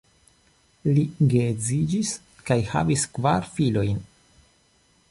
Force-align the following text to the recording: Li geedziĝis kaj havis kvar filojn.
Li 0.95 1.03
geedziĝis 1.33 2.15
kaj 2.49 2.59
havis 2.73 3.05
kvar 3.19 3.49
filojn. 3.59 4.03